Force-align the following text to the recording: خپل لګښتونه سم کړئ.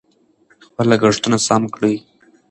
خپل 0.65 0.85
لګښتونه 0.91 1.37
سم 1.47 1.63
کړئ. 1.75 1.95